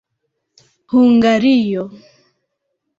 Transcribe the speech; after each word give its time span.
hungario 0.89 1.83